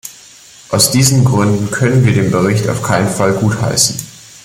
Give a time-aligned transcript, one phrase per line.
[0.71, 3.97] Aus diesen Gründen können wir den Bericht auf keinen Fall gutheißen.